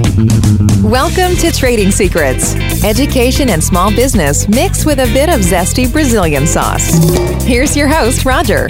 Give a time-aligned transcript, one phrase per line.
[0.00, 6.46] Welcome to Trading Secrets, education and small business mixed with a bit of zesty Brazilian
[6.46, 7.04] sauce.
[7.44, 8.68] Here's your host, Roger.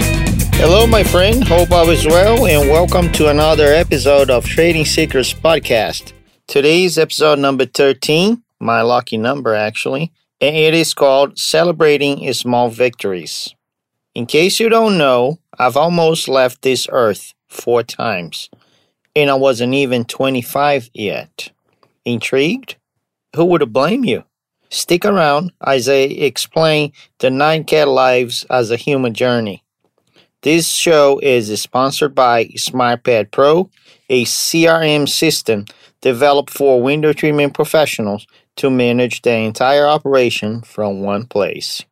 [0.55, 1.41] Hello, my friend.
[1.41, 6.11] Hope all is well, and welcome to another episode of Trading Secrets Podcast.
[6.47, 10.11] Today's episode number 13, my lucky number actually,
[10.41, 13.55] and it is called Celebrating Small Victories.
[14.13, 18.49] In case you don't know, I've almost left this earth four times,
[19.15, 21.51] and I wasn't even 25 yet.
[22.05, 22.75] Intrigued?
[23.35, 24.23] Who would blame you?
[24.69, 29.63] Stick around as I explain the nine cat lives as a human journey.
[30.43, 33.69] This show is sponsored by SmartPad Pro,
[34.09, 35.65] a CRM system
[36.01, 41.83] developed for window treatment professionals to manage the entire operation from one place.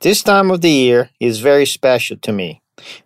[0.00, 2.62] This time of the year is very special to me.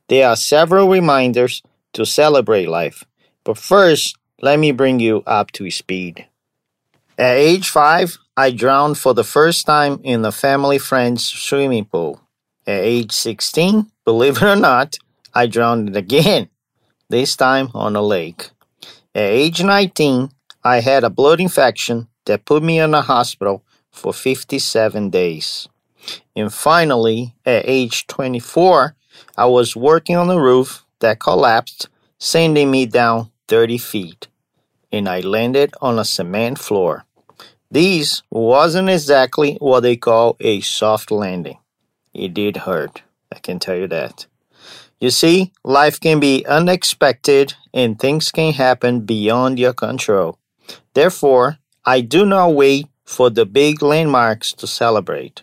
[0.09, 1.63] There are several reminders
[1.95, 3.05] to celebrate life.
[3.45, 6.27] But first, let me bring you up to speed.
[7.17, 12.21] At age 5, I drowned for the first time in the family friend's swimming pool.
[12.67, 14.97] At age 16, believe it or not,
[15.35, 16.49] I drowned again,
[17.09, 18.51] this time on a lake.
[19.15, 20.31] At age 19,
[20.65, 25.69] I had a blood infection that put me in the hospital for 57 days.
[26.35, 28.97] And finally, at age 24,
[29.37, 34.29] I was working on the roof that collapsed, sending me down 30 feet,
[34.93, 37.05] and I landed on a cement floor.
[37.71, 41.59] This wasn't exactly what they call a soft landing.
[42.13, 44.27] It did hurt, I can tell you that.
[45.01, 50.39] You see, life can be unexpected and things can happen beyond your control.
[50.95, 55.43] Therefore, I do not wait for the big landmarks to celebrate.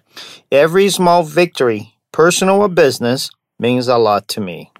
[0.51, 4.71] Every small victory, personal or business, means a lot to me.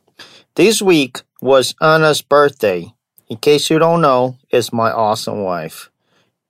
[0.55, 2.93] This week was Anna's birthday.
[3.31, 5.89] In case you don't know, is my awesome wife.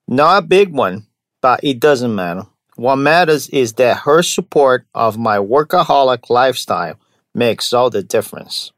[0.07, 1.05] Not a big one,
[1.39, 2.47] but it doesn't matter.
[2.75, 6.95] What matters is that her support of my workaholic lifestyle
[7.35, 8.71] makes all the difference.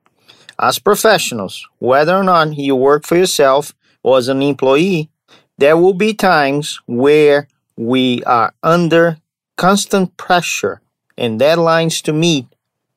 [0.60, 3.74] As professionals, whether or not you work for yourself
[4.04, 5.10] or as an employee,
[5.58, 7.48] there will be times where
[7.78, 9.16] we are under
[9.56, 10.82] constant pressure
[11.18, 12.48] and deadlines to meet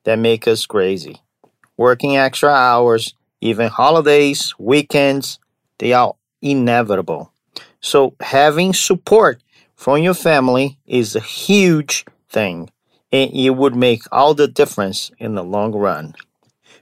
[0.03, 1.21] that make us crazy.
[1.77, 5.39] Working extra hours, even holidays, weekends,
[5.79, 7.31] they are inevitable.
[7.81, 9.41] So having support
[9.75, 12.69] from your family is a huge thing
[13.11, 16.15] and it would make all the difference in the long run.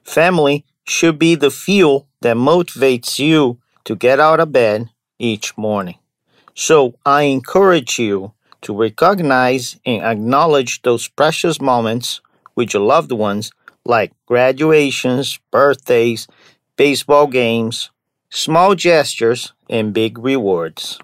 [0.04, 4.90] Family should be the fuel that motivates you to get out of bed
[5.20, 5.98] each morning.
[6.56, 12.22] So I encourage you to recognize and acknowledge those precious moments
[12.56, 13.52] with your loved ones,
[13.86, 16.28] like graduations, birthdays,
[16.76, 17.92] baseball games,
[18.30, 21.00] small gestures, and big rewards.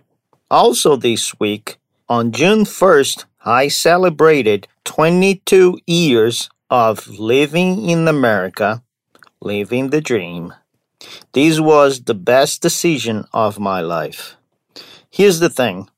[0.50, 1.78] Also, this week,
[2.10, 8.84] on June 1st, I celebrated 22 years of living in America,
[9.42, 10.54] living the dream.
[11.34, 14.36] This was the best decision of my life.
[15.10, 15.90] Here's the thing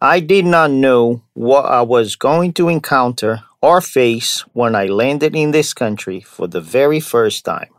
[0.00, 5.36] I did not know what I was going to encounter or face when I landed
[5.36, 7.70] in this country for the very first time.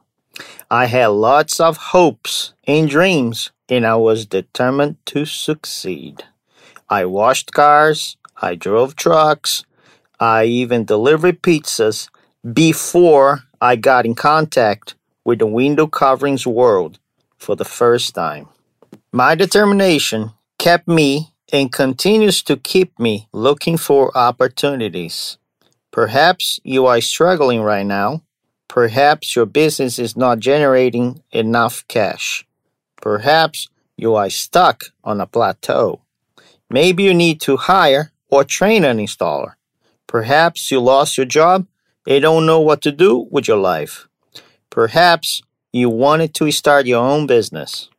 [0.69, 6.23] I had lots of hopes and dreams, and I was determined to succeed.
[6.89, 9.65] I washed cars, I drove trucks,
[10.19, 12.09] I even delivered pizzas
[12.53, 16.99] before I got in contact with the window coverings world
[17.37, 18.47] for the first time.
[19.11, 25.37] My determination kept me and continues to keep me looking for opportunities.
[25.91, 28.21] Perhaps you are struggling right now.
[28.67, 32.45] Perhaps your business is not generating enough cash.
[33.01, 35.99] Perhaps you are stuck on a plateau.
[36.69, 39.55] Maybe you need to hire or train an installer.
[40.07, 41.67] Perhaps you lost your job
[42.07, 44.07] and don't know what to do with your life.
[44.69, 45.41] Perhaps
[45.73, 47.89] you wanted to start your own business.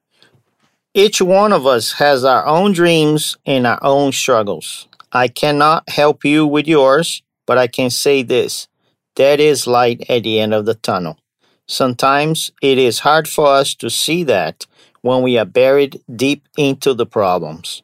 [0.95, 4.89] Each one of us has our own dreams and our own struggles.
[5.13, 8.69] I cannot help you with yours, but I can say this
[9.17, 11.19] there is light at the end of the tunnel.
[11.67, 14.67] Sometimes it is hard for us to see that
[15.01, 17.83] when we are buried deep into the problems.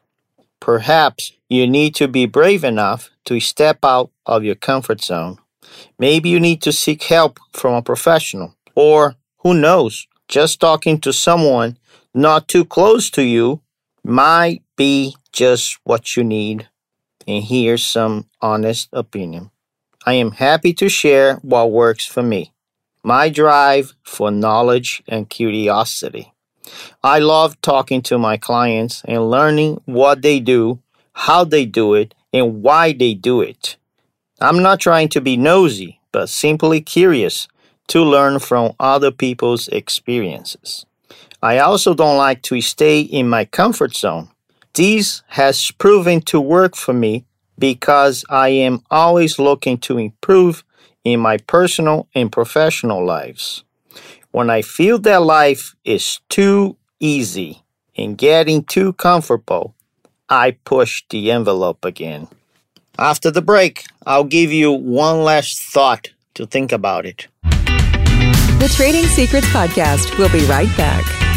[0.59, 5.37] Perhaps you need to be brave enough to step out of your comfort zone.
[5.97, 11.13] Maybe you need to seek help from a professional, or who knows, just talking to
[11.13, 11.77] someone
[12.13, 13.61] not too close to you
[14.03, 16.67] might be just what you need.
[17.27, 19.51] And here's some honest opinion.
[20.05, 22.53] I am happy to share what works for me.
[23.03, 26.33] My drive for knowledge and curiosity.
[27.03, 30.79] I love talking to my clients and learning what they do,
[31.13, 33.77] how they do it, and why they do it.
[34.41, 37.47] I'm not trying to be nosy, but simply curious
[37.87, 40.85] to learn from other people's experiences.
[41.41, 44.29] I also don't like to stay in my comfort zone.
[44.73, 47.25] This has proven to work for me
[47.59, 50.63] because I am always looking to improve
[51.03, 53.63] in my personal and professional lives.
[54.31, 57.63] When I feel that life is too easy
[57.97, 59.75] and getting too comfortable,
[60.29, 62.27] I push the envelope again.
[62.97, 67.27] After the break, I'll give you one last thought to think about it.
[67.43, 71.28] The Trading Secrets Podcast will be right back.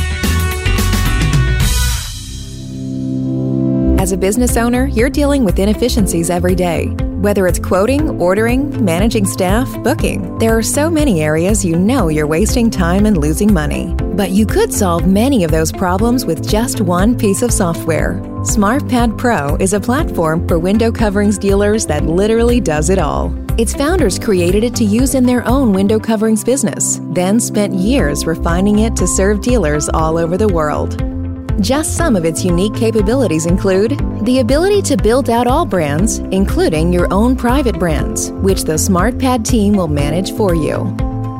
[4.03, 6.87] As a business owner, you're dealing with inefficiencies every day.
[7.23, 12.27] Whether it's quoting, ordering, managing staff, booking, there are so many areas you know you're
[12.27, 13.95] wasting time and losing money.
[14.17, 18.15] But you could solve many of those problems with just one piece of software.
[18.43, 23.33] SmartPad Pro is a platform for window coverings dealers that literally does it all.
[23.57, 28.27] Its founders created it to use in their own window coverings business, then spent years
[28.27, 31.12] refining it to serve dealers all over the world.
[31.61, 36.93] Just some of its unique capabilities include the ability to build out all brands, including
[36.93, 40.85] your own private brands, which the SmartPad team will manage for you.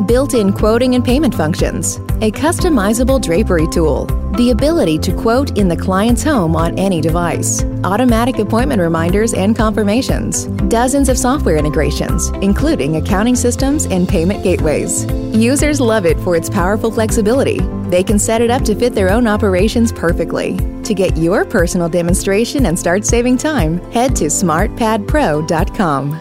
[0.07, 4.07] Built in quoting and payment functions, a customizable drapery tool,
[4.37, 9.57] the ability to quote in the client's home on any device, automatic appointment reminders and
[9.57, 15.05] confirmations, dozens of software integrations, including accounting systems and payment gateways.
[15.35, 17.59] Users love it for its powerful flexibility.
[17.91, 20.57] They can set it up to fit their own operations perfectly.
[20.85, 26.21] To get your personal demonstration and start saving time, head to smartpadpro.com.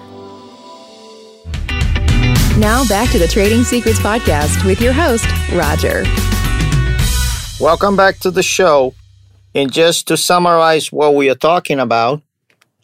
[2.59, 6.03] Now back to the Trading Secrets Podcast with your host, Roger.
[7.61, 8.95] Welcome back to the show.
[9.53, 12.23] And just to summarize what we are talking about,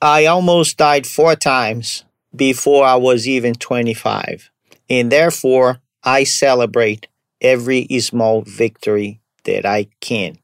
[0.04, 2.04] I almost died four times
[2.36, 4.52] before I was even 25.
[4.88, 7.08] And therefore, I celebrate
[7.42, 10.38] every small victory that I can.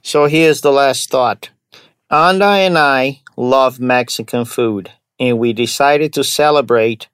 [0.00, 1.50] So here's the last thought.
[2.10, 4.90] Anna and I love Mexican food,
[5.20, 7.08] and we decided to celebrate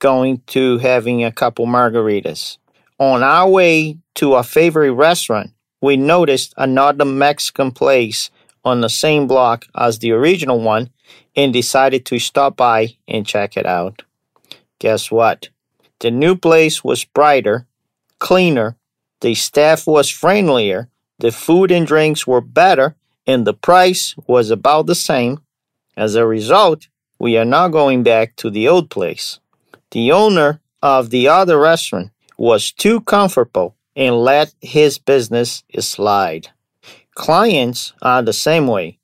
[0.00, 2.58] going to having a couple margaritas.
[2.98, 8.30] On our way to our favorite restaurant, we noticed another Mexican place
[8.64, 10.90] on the same block as the original one
[11.36, 14.02] and decided to stop by and check it out.
[14.78, 15.48] Guess what?
[16.00, 17.66] The new place was brighter,
[18.18, 18.76] cleaner,
[19.20, 20.88] the staff was friendlier,
[21.18, 22.94] the food and drinks were better,
[23.26, 25.40] and the price was about the same.
[25.96, 26.86] As a result,
[27.18, 29.40] we are now going back to the old place.
[29.90, 36.48] The owner of the other restaurant was too comfortable and let his business slide.
[37.16, 38.98] Clients are the same way.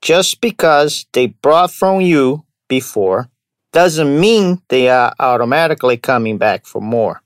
[0.00, 3.28] Just because they bought from you before
[3.72, 7.22] doesn't mean they are automatically coming back for more.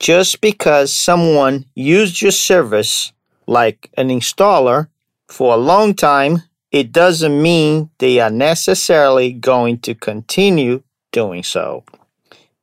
[0.00, 3.12] Just because someone used your service,
[3.46, 4.88] like an installer,
[5.28, 6.42] for a long time,
[6.72, 11.84] it doesn't mean they are necessarily going to continue doing so.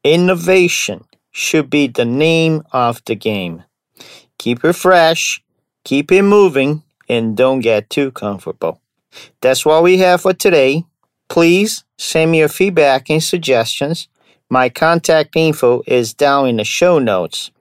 [0.04, 3.64] Innovation should be the name of the game.
[4.44, 5.42] Keep it fresh,
[5.86, 8.82] keep it moving, and don't get too comfortable.
[9.40, 10.84] That's what we have for today.
[11.30, 14.10] Please send me your feedback and suggestions.
[14.50, 17.52] My contact info is down in the show notes.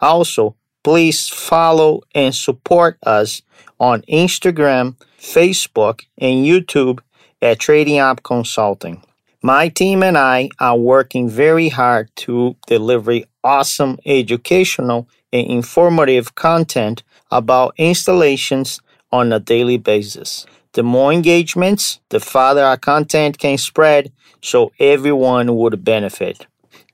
[0.00, 3.42] Also, please follow and support us
[3.78, 7.00] on Instagram, Facebook, and YouTube
[7.42, 9.02] at Trading Up Consulting.
[9.42, 17.02] My team and I are working very hard to deliver awesome educational and informative content
[17.30, 18.80] about installations
[19.10, 20.44] on a daily basis.
[20.74, 26.46] The more engagements, the farther our content can spread so everyone would benefit.